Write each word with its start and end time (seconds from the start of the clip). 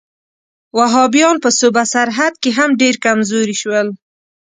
وهابیان 0.77 1.35
په 1.43 1.49
صوبه 1.59 1.83
سرحد 1.93 2.33
کې 2.43 2.49
هم 2.57 2.69
ډېر 2.81 2.95
کمزوري 3.05 3.55
شول. 3.61 3.87